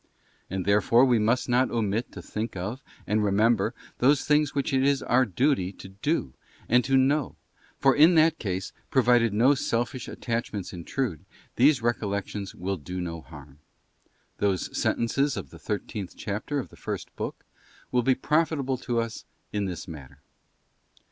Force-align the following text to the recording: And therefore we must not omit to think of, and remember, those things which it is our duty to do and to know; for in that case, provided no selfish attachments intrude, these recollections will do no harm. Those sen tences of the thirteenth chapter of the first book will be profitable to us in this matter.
And 0.49 0.65
therefore 0.65 1.05
we 1.05 1.19
must 1.19 1.47
not 1.47 1.69
omit 1.69 2.11
to 2.13 2.23
think 2.23 2.55
of, 2.55 2.81
and 3.05 3.23
remember, 3.23 3.75
those 3.99 4.23
things 4.25 4.55
which 4.55 4.73
it 4.73 4.83
is 4.83 5.03
our 5.03 5.25
duty 5.25 5.71
to 5.73 5.89
do 5.89 6.33
and 6.67 6.83
to 6.85 6.97
know; 6.97 7.35
for 7.77 7.95
in 7.95 8.15
that 8.15 8.39
case, 8.39 8.73
provided 8.89 9.31
no 9.31 9.53
selfish 9.53 10.07
attachments 10.07 10.73
intrude, 10.73 11.23
these 11.55 11.83
recollections 11.83 12.55
will 12.55 12.77
do 12.77 12.99
no 12.99 13.21
harm. 13.21 13.59
Those 14.39 14.75
sen 14.75 14.97
tences 15.01 15.37
of 15.37 15.51
the 15.51 15.59
thirteenth 15.59 16.15
chapter 16.17 16.57
of 16.57 16.69
the 16.69 16.75
first 16.77 17.15
book 17.15 17.45
will 17.91 18.01
be 18.01 18.15
profitable 18.15 18.79
to 18.79 18.97
us 18.99 19.23
in 19.53 19.65
this 19.65 19.87
matter. 19.87 20.17